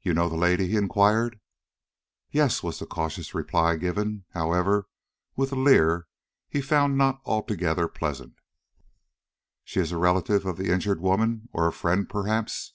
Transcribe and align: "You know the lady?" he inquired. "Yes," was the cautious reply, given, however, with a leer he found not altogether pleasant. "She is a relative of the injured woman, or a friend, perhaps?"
"You 0.00 0.14
know 0.14 0.30
the 0.30 0.36
lady?" 0.38 0.68
he 0.68 0.76
inquired. 0.76 1.38
"Yes," 2.30 2.62
was 2.62 2.78
the 2.78 2.86
cautious 2.86 3.34
reply, 3.34 3.76
given, 3.76 4.24
however, 4.30 4.88
with 5.36 5.52
a 5.52 5.54
leer 5.54 6.06
he 6.48 6.62
found 6.62 6.96
not 6.96 7.20
altogether 7.26 7.86
pleasant. 7.86 8.36
"She 9.62 9.80
is 9.80 9.92
a 9.92 9.98
relative 9.98 10.46
of 10.46 10.56
the 10.56 10.70
injured 10.72 11.02
woman, 11.02 11.50
or 11.52 11.66
a 11.66 11.74
friend, 11.74 12.08
perhaps?" 12.08 12.72